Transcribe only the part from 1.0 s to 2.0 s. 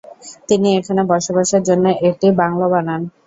বসবাসের জন্যে